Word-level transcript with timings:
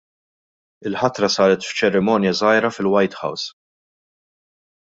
Il-ħatra 0.91 1.29
saret 1.33 1.67
f'ċerimonja 1.67 2.33
żgħira 2.39 2.73
fil-White 2.79 3.21
House. 3.21 3.55